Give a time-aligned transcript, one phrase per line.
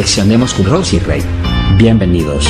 [0.00, 1.22] Reflexionemos con Rosy Rey.
[1.76, 2.48] Bienvenidos.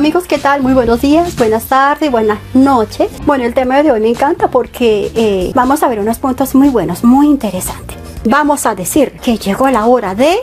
[0.00, 0.62] Amigos, ¿qué tal?
[0.62, 3.10] Muy buenos días, buenas tardes, buenas noches.
[3.26, 6.70] Bueno, el tema de hoy me encanta porque eh, vamos a ver unos puntos muy
[6.70, 7.98] buenos, muy interesantes.
[8.24, 10.38] Vamos a decir que llegó la hora de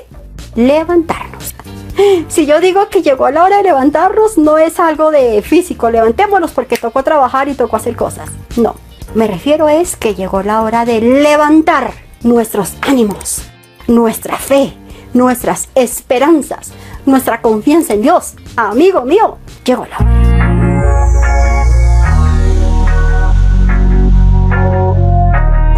[0.53, 1.55] levantarnos.
[2.27, 6.51] Si yo digo que llegó la hora de levantarnos, no es algo de físico, levantémonos
[6.51, 8.29] porque tocó trabajar y tocó hacer cosas.
[8.57, 8.75] No,
[9.15, 13.41] me refiero es que llegó la hora de levantar nuestros ánimos,
[13.87, 14.75] nuestra fe,
[15.15, 16.73] nuestras esperanzas,
[17.07, 18.35] nuestra confianza en Dios.
[18.55, 20.27] Amigo mío, llegó la hora.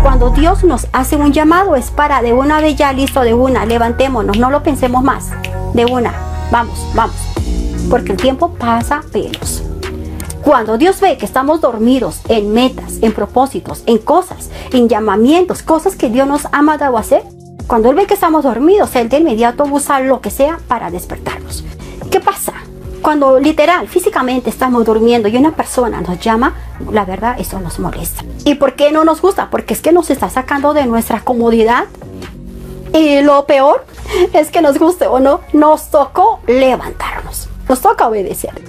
[0.02, 3.66] Cuando Dios nos hace un llamado es para de una vez ya listo, de una,
[3.66, 5.30] levantémonos, no lo pensemos más,
[5.74, 6.14] de una,
[6.52, 7.16] vamos, vamos,
[7.90, 9.64] porque el tiempo pasa veloz.
[10.42, 15.96] Cuando Dios ve que estamos dormidos en metas, en propósitos, en cosas, en llamamientos, cosas
[15.96, 17.24] que Dios nos ha mandado a hacer,
[17.70, 21.64] cuando Él ve que estamos dormidos, Él de inmediato usa lo que sea para despertarnos.
[22.10, 22.52] ¿Qué pasa?
[23.04, 26.56] Cuando literal, físicamente estamos durmiendo y una persona nos llama,
[26.92, 28.24] la verdad eso nos molesta.
[28.44, 29.52] ¿Y por qué no nos gusta?
[29.52, 31.86] Porque es que nos está sacando de nuestra comodidad.
[32.92, 33.86] Y lo peor
[34.34, 37.50] es que nos guste o no, nos tocó levantarnos.
[37.70, 38.60] Nos toca obedecer.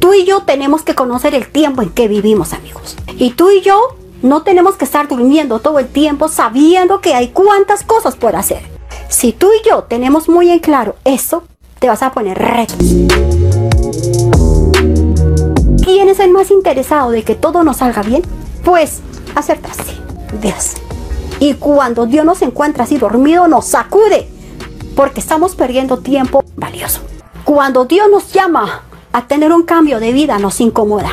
[0.00, 2.96] Tú y yo tenemos que conocer el tiempo en que vivimos, amigos.
[3.18, 7.28] Y tú y yo no tenemos que estar durmiendo todo el tiempo sabiendo que hay
[7.28, 8.60] cuantas cosas por hacer.
[9.08, 11.44] Si tú y yo tenemos muy en claro eso,
[11.78, 12.76] te vas a poner retos.
[15.84, 18.22] ¿Quién es el más interesado de que todo nos salga bien?
[18.64, 19.00] Pues
[19.34, 19.92] acertaste,
[20.42, 20.72] Dios.
[21.38, 24.28] Y cuando Dios nos encuentra así dormido, nos sacude,
[24.96, 27.00] porque estamos perdiendo tiempo valioso.
[27.44, 28.82] Cuando Dios nos llama
[29.12, 31.10] a tener un cambio de vida, nos incomoda.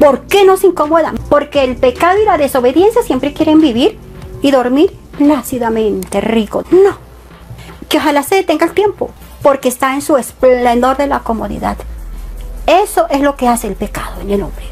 [0.00, 1.12] ¿Por qué nos incomoda?
[1.28, 3.98] Porque el pecado y la desobediencia siempre quieren vivir
[4.40, 6.64] y dormir plácidamente rico.
[6.70, 6.96] No.
[7.86, 9.10] Que ojalá se detenga el tiempo,
[9.42, 11.76] porque está en su esplendor de la comodidad.
[12.66, 14.64] Eso es lo que hace el pecado en el hombre.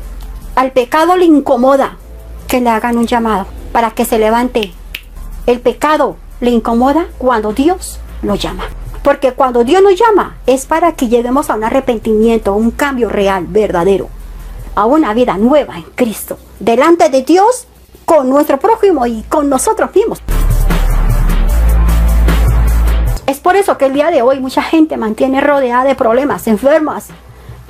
[0.55, 1.99] Al pecado le incomoda
[2.47, 4.73] que le hagan un llamado para que se levante.
[5.45, 8.65] El pecado le incomoda cuando Dios lo llama.
[9.03, 13.45] Porque cuando Dios nos llama es para que lleguemos a un arrepentimiento, un cambio real,
[13.47, 14.09] verdadero,
[14.79, 17.67] a una vida nueva en Cristo, delante de Dios,
[18.05, 20.23] con nuestro prójimo y con nosotros mismos.
[23.27, 27.09] Es por eso que el día de hoy mucha gente mantiene rodeada de problemas, enfermas.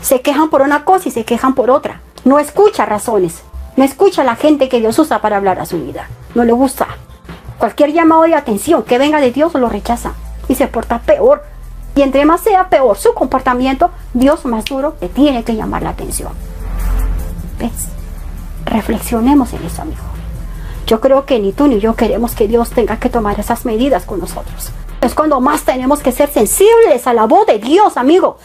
[0.03, 2.03] Se quejan por una cosa y se quejan por otra.
[2.27, 3.41] No escucha razones.
[3.79, 6.11] No escucha la gente que Dios usa para hablar a su vida.
[6.35, 6.89] No le gusta.
[7.59, 10.13] Cualquier llamado de atención que venga de Dios lo rechaza
[10.47, 11.43] y se porta peor.
[11.95, 15.91] Y entre más sea peor su comportamiento, Dios más duro le tiene que llamar la
[15.91, 16.33] atención.
[18.65, 20.03] Reflexionemos en eso, amigo.
[20.87, 24.05] Yo creo que ni tú ni yo queremos que Dios tenga que tomar esas medidas
[24.05, 24.71] con nosotros.
[25.01, 28.39] Es cuando más tenemos que ser sensibles a la voz de Dios, amigo.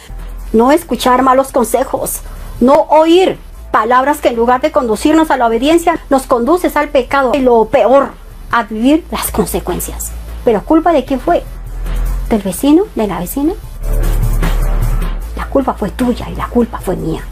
[0.51, 2.21] No escuchar malos consejos,
[2.59, 3.39] no oír
[3.73, 7.65] palabras que en lugar de conducirnos a la obediencia, nos conduces al pecado y lo
[7.65, 8.11] peor,
[8.51, 10.11] a vivir las consecuencias.
[10.45, 11.43] Pero culpa de quién fue?
[12.29, 12.83] ¿Del vecino?
[12.93, 13.53] ¿De la vecina?
[15.35, 17.23] La culpa fue tuya y la culpa fue mía.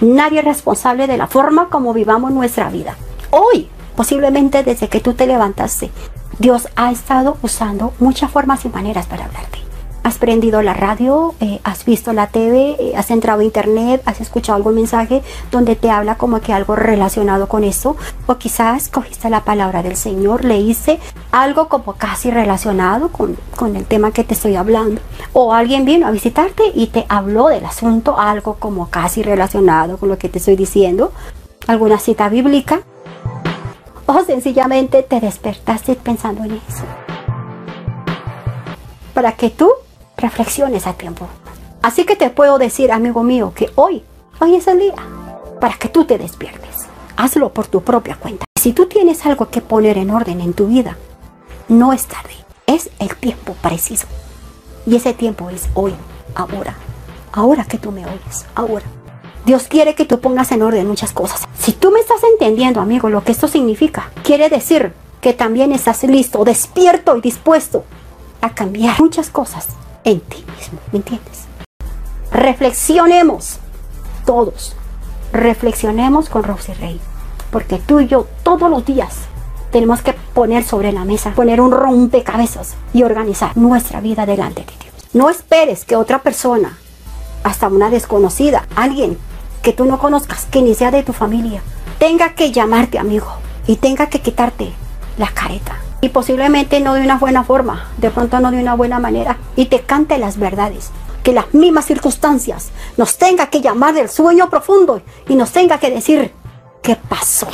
[0.00, 2.96] Nadie es responsable de la forma como vivamos nuestra vida.
[3.30, 5.90] Hoy, posiblemente desde que tú te levantaste,
[6.38, 9.67] Dios ha estado usando muchas formas y maneras para hablarte.
[10.08, 14.22] Has prendido la radio, eh, has visto la TV, eh, has entrado a internet, has
[14.22, 17.94] escuchado algún mensaje donde te habla como que algo relacionado con eso.
[18.24, 20.98] O quizás cogiste la palabra del Señor, leíste
[21.30, 25.02] algo como casi relacionado con, con el tema que te estoy hablando.
[25.34, 30.08] O alguien vino a visitarte y te habló del asunto, algo como casi relacionado con
[30.08, 31.12] lo que te estoy diciendo.
[31.66, 32.80] Alguna cita bíblica
[34.06, 36.84] o sencillamente te despertaste pensando en eso.
[39.12, 39.70] Para que tú
[40.18, 41.26] reflexiones a tiempo.
[41.80, 44.02] Así que te puedo decir, amigo mío, que hoy,
[44.40, 44.96] hoy es el día
[45.60, 46.86] para que tú te despiertes.
[47.16, 48.44] Hazlo por tu propia cuenta.
[48.60, 50.96] Si tú tienes algo que poner en orden en tu vida,
[51.68, 52.34] no es tarde.
[52.66, 54.06] Es el tiempo preciso.
[54.86, 55.94] Y ese tiempo es hoy,
[56.34, 56.74] ahora.
[57.32, 58.84] Ahora que tú me oyes, ahora.
[59.46, 61.46] Dios quiere que tú pongas en orden muchas cosas.
[61.58, 66.02] Si tú me estás entendiendo, amigo, lo que esto significa, quiere decir que también estás
[66.04, 67.84] listo, despierto y dispuesto
[68.40, 69.68] a cambiar muchas cosas
[70.10, 71.44] en ti mismo, ¿me entiendes?
[72.32, 73.58] Reflexionemos
[74.24, 74.74] todos,
[75.32, 77.00] reflexionemos con Rosy Rey.
[77.50, 79.16] Porque tú y yo todos los días
[79.70, 84.72] tenemos que poner sobre la mesa, poner un rompecabezas y organizar nuestra vida delante de
[84.80, 84.94] Dios.
[85.12, 86.78] No esperes que otra persona,
[87.44, 89.18] hasta una desconocida, alguien
[89.62, 91.62] que tú no conozcas, que ni sea de tu familia,
[91.98, 93.28] tenga que llamarte amigo
[93.66, 94.72] y tenga que quitarte
[95.16, 95.76] la careta.
[96.00, 99.66] Y posiblemente no de una buena forma, de pronto no de una buena manera, y
[99.66, 100.90] te cante las verdades.
[101.22, 105.90] Que las mismas circunstancias nos tenga que llamar del sueño profundo y nos tenga que
[105.90, 106.32] decir,
[106.82, 107.48] ¿qué pasó?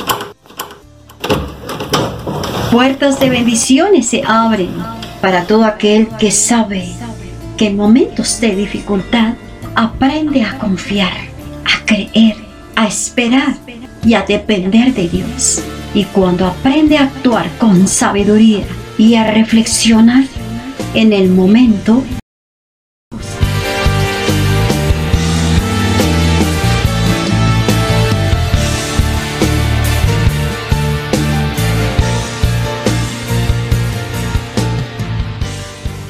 [2.71, 4.71] Puertas de bendiciones se abren
[5.21, 6.89] para todo aquel que sabe
[7.57, 9.33] que en momentos de dificultad
[9.75, 11.13] aprende a confiar,
[11.65, 12.35] a creer,
[12.75, 13.55] a esperar
[14.03, 15.63] y a depender de Dios.
[15.95, 18.65] Y cuando aprende a actuar con sabiduría
[18.97, 20.25] y a reflexionar
[20.93, 22.03] en el momento,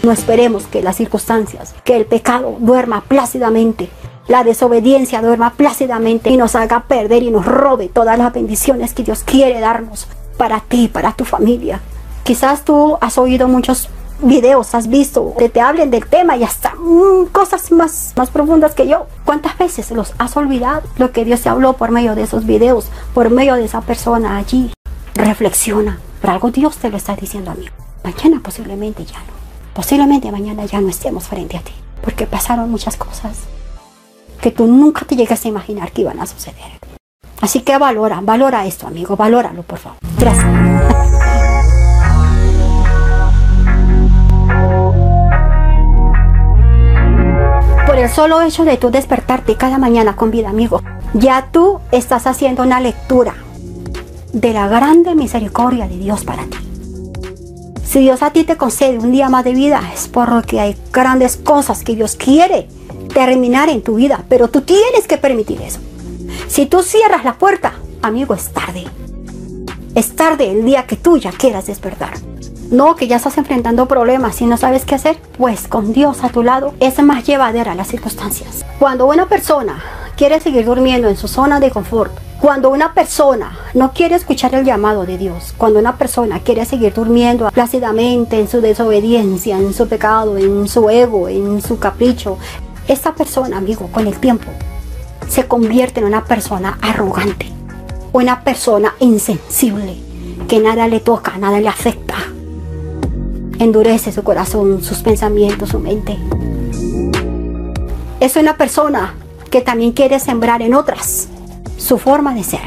[0.03, 3.89] No esperemos que las circunstancias, que el pecado duerma plácidamente,
[4.27, 9.03] la desobediencia duerma plácidamente y nos haga perder y nos robe todas las bendiciones que
[9.03, 10.07] Dios quiere darnos
[10.37, 11.79] para ti, para tu familia.
[12.23, 13.89] Quizás tú has oído muchos
[14.21, 18.73] videos, has visto que te hablen del tema y hasta mm, cosas más, más profundas
[18.73, 19.05] que yo.
[19.25, 22.87] ¿Cuántas veces los has olvidado lo que Dios te habló por medio de esos videos,
[23.13, 24.71] por medio de esa persona allí?
[25.13, 25.99] Reflexiona.
[26.19, 27.67] Por algo Dios te lo está diciendo a mí.
[28.03, 29.35] Mañana posiblemente ya no.
[29.75, 33.39] Posiblemente mañana ya no estemos frente a ti, porque pasaron muchas cosas
[34.45, 36.79] que tú nunca te llegas a imaginar que iban a suceder.
[37.41, 39.97] Así que valora, valora esto, amigo, valóralo, por favor.
[40.19, 40.45] Gracias.
[47.87, 50.83] Por el solo hecho de tú despertarte cada mañana con vida, amigo,
[51.15, 53.33] ya tú estás haciendo una lectura
[54.31, 56.57] de la grande misericordia de Dios para ti.
[57.83, 61.35] Si Dios a ti te concede un día más de vida, es porque hay grandes
[61.35, 62.67] cosas que Dios quiere
[63.15, 65.79] terminar en tu vida, pero tú tienes que permitir eso.
[66.49, 68.83] Si tú cierras la puerta, amigo, es tarde.
[69.95, 72.15] Es tarde el día que tú ya quieras despertar.
[72.71, 76.29] No, que ya estás enfrentando problemas y no sabes qué hacer, pues con Dios a
[76.29, 78.65] tu lado es más llevadera las circunstancias.
[78.79, 79.81] Cuando una persona
[80.17, 82.11] quiere seguir durmiendo en su zona de confort,
[82.41, 86.93] cuando una persona no quiere escuchar el llamado de Dios, cuando una persona quiere seguir
[86.93, 92.37] durmiendo plácidamente en su desobediencia, en su pecado, en su ego, en su capricho,
[92.87, 94.51] esta persona, amigo, con el tiempo
[95.27, 97.47] se convierte en una persona arrogante,
[98.13, 99.97] una persona insensible,
[100.47, 102.15] que nada le toca, nada le afecta.
[103.57, 106.17] Endurece su corazón, sus pensamientos, su mente.
[108.19, 109.15] Es una persona
[109.49, 111.27] que también quiere sembrar en otras
[111.77, 112.61] su forma de ser.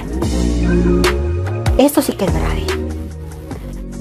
[1.76, 2.66] Esto sí que es grave.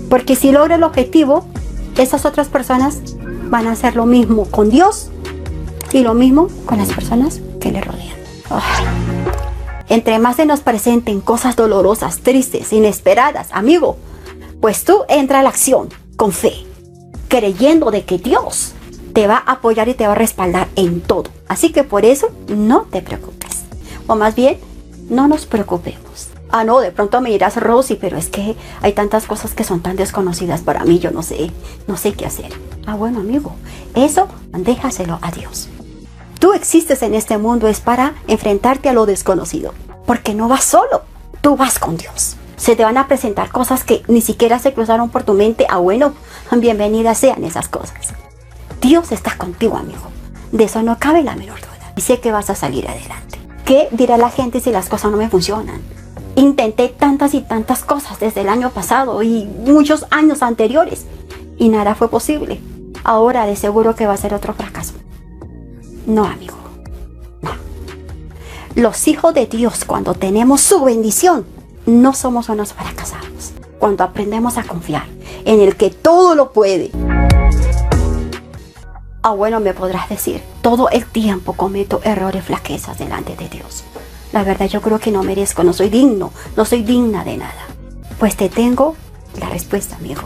[0.09, 1.45] Porque si logra el objetivo,
[1.97, 3.01] esas otras personas
[3.49, 5.11] van a hacer lo mismo con Dios
[5.91, 8.17] y lo mismo con las personas que le rodean.
[9.89, 13.97] Entre más se nos presenten cosas dolorosas, tristes, inesperadas, amigo,
[14.59, 16.53] pues tú entra a la acción con fe,
[17.29, 18.73] creyendo de que Dios
[19.13, 21.29] te va a apoyar y te va a respaldar en todo.
[21.47, 23.63] Así que por eso no te preocupes.
[24.07, 24.57] O más bien,
[25.09, 26.29] no nos preocupemos.
[26.49, 29.81] Ah, no, de pronto me dirás, Rosy, pero es que hay tantas cosas que son
[29.81, 31.51] tan desconocidas para mí, yo no sé,
[31.87, 32.53] no sé qué hacer.
[32.85, 33.53] Ah, bueno, amigo,
[33.95, 35.69] eso déjaselo a Dios.
[36.39, 39.73] Tú existes en este mundo es para enfrentarte a lo desconocido,
[40.05, 41.01] porque no vas solo,
[41.41, 42.35] tú vas con Dios.
[42.57, 45.65] Se te van a presentar cosas que ni siquiera se cruzaron por tu mente.
[45.69, 46.13] Ah, bueno,
[46.51, 48.13] bienvenidas sean esas cosas.
[48.81, 50.11] Dios está contigo, amigo.
[50.51, 51.93] De eso no cabe la menor duda.
[51.95, 53.39] Y sé que vas a salir adelante.
[53.65, 55.81] ¿Qué dirá la gente si las cosas no me funcionan?
[56.35, 61.05] Intenté tantas y tantas cosas desde el año pasado y muchos años anteriores
[61.57, 62.61] y nada fue posible.
[63.03, 64.93] Ahora de seguro que va a ser otro fracaso.
[66.07, 66.55] No, amigo.
[67.41, 67.51] No.
[68.73, 71.45] Los hijos de Dios, cuando tenemos su bendición,
[71.85, 73.51] no somos unos fracasados.
[73.77, 75.05] Cuando aprendemos a confiar
[75.45, 76.91] en el que todo lo puede
[79.29, 83.83] Ah, bueno, me podrás decir, todo el tiempo cometo errores, flaquezas delante de Dios.
[84.31, 87.67] La verdad yo creo que no merezco, no soy digno, no soy digna de nada.
[88.19, 88.95] Pues te tengo
[89.37, 90.21] la respuesta, amigo.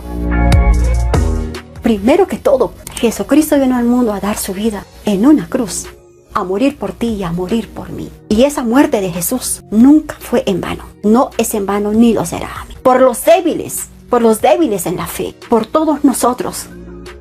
[1.91, 5.87] Primero que todo, Jesucristo vino al mundo a dar su vida en una cruz,
[6.33, 8.09] a morir por ti y a morir por mí.
[8.29, 10.85] Y esa muerte de Jesús nunca fue en vano.
[11.03, 12.65] No es en vano ni lo será.
[12.81, 16.67] Por los débiles, por los débiles en la fe, por todos nosotros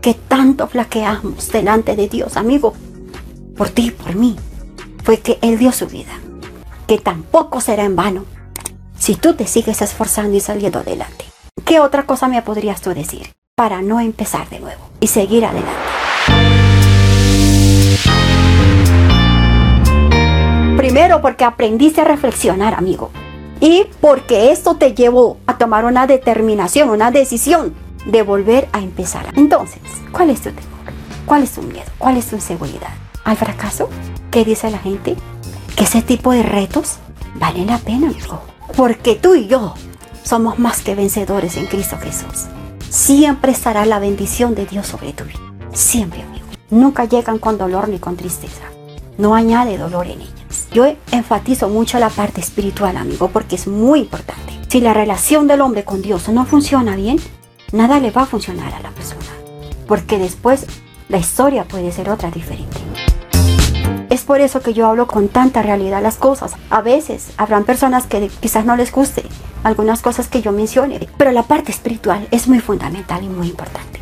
[0.01, 2.73] que tanto flaqueamos delante de Dios, amigo,
[3.57, 4.37] por ti, por mí,
[5.03, 6.13] fue que Él dio su vida.
[6.87, 8.25] que tampoco será en vano
[8.97, 11.25] si tú te sigues esforzando y saliendo adelante.
[11.65, 15.71] ¿Qué otra cosa me podrías tú decir para no empezar de nuevo y seguir adelante?
[20.79, 23.11] Primero porque aprendiste a reflexionar, amigo.
[23.61, 27.75] Y porque esto te llevó a tomar una determinación, una decisión
[28.07, 29.27] de volver a empezar.
[29.37, 30.95] Entonces, ¿cuál es tu temor?
[31.27, 31.91] ¿Cuál es tu miedo?
[31.99, 32.95] ¿Cuál es tu inseguridad?
[33.25, 33.91] ¿Al fracaso?
[34.31, 35.17] ¿Qué dice la gente?
[35.77, 36.97] Que ese tipo de retos
[37.35, 38.41] valen la pena, amigo.
[38.75, 39.75] Porque tú y yo
[40.23, 42.47] somos más que vencedores en Cristo Jesús.
[42.91, 45.39] Siempre estará la bendición de Dios sobre tu vida.
[45.73, 46.45] Siempre, amigo.
[46.71, 48.65] Nunca llegan con dolor ni con tristeza.
[49.17, 50.67] No añade dolor en ellas.
[50.73, 54.59] Yo enfatizo mucho la parte espiritual, amigo, porque es muy importante.
[54.67, 57.21] Si la relación del hombre con Dios no funciona bien,
[57.71, 59.23] nada le va a funcionar a la persona.
[59.87, 60.67] Porque después
[61.09, 62.77] la historia puede ser otra diferente.
[64.11, 66.55] Es por eso que yo hablo con tanta realidad las cosas.
[66.69, 69.23] A veces habrán personas que quizás no les guste
[69.63, 74.01] algunas cosas que yo mencione, pero la parte espiritual es muy fundamental y muy importante.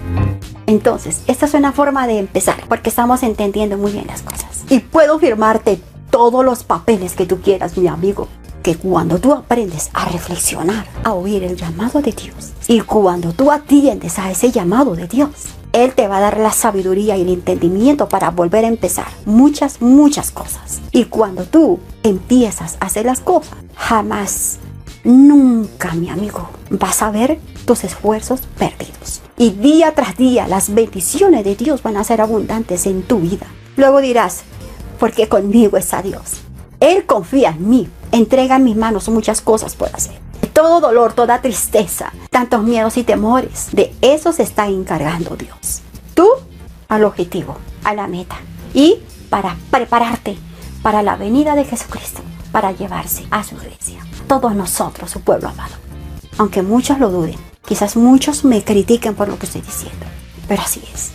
[0.66, 4.64] Entonces, esta es una forma de empezar, porque estamos entendiendo muy bien las cosas.
[4.70, 5.78] Y puedo firmarte
[6.10, 8.28] todos los papeles que tú quieras, mi amigo,
[8.62, 13.52] que cuando tú aprendes a reflexionar, a oír el llamado de Dios, y cuando tú
[13.52, 17.28] atiendes a ese llamado de Dios, él te va a dar la sabiduría y el
[17.28, 20.80] entendimiento para volver a empezar muchas, muchas cosas.
[20.92, 24.58] Y cuando tú empiezas a hacer las cosas, jamás,
[25.04, 29.20] nunca, mi amigo, vas a ver tus esfuerzos perdidos.
[29.36, 33.46] Y día tras día las bendiciones de Dios van a ser abundantes en tu vida.
[33.76, 34.42] Luego dirás,
[34.98, 36.40] porque conmigo está Dios.
[36.80, 40.27] Él confía en mí, entrega en mis manos muchas cosas por hacer
[40.58, 43.68] todo dolor, toda tristeza, tantos miedos y temores.
[43.70, 45.82] De eso se está encargando Dios.
[46.14, 46.28] Tú
[46.88, 48.34] al objetivo, a la meta.
[48.74, 48.98] Y
[49.30, 50.36] para prepararte
[50.82, 54.00] para la venida de Jesucristo, para llevarse a su iglesia.
[54.26, 55.76] Todos nosotros, su pueblo amado.
[56.38, 60.06] Aunque muchos lo duden, quizás muchos me critiquen por lo que estoy diciendo,
[60.48, 61.12] pero así es.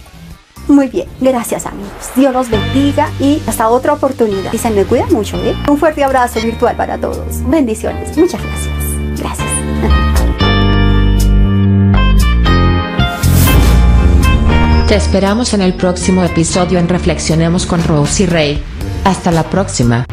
[0.70, 1.92] Muy bien, gracias amigos.
[2.16, 4.54] Dios los bendiga y hasta otra oportunidad.
[4.54, 5.54] Y se me cuida mucho, ¿eh?
[5.70, 7.44] Un fuerte abrazo virtual para todos.
[7.50, 8.18] Bendiciones.
[8.18, 8.73] Muchas gracias.
[14.94, 18.64] Te esperamos en el próximo episodio en Reflexionemos con Rose y Rey.
[19.04, 20.06] Hasta la próxima.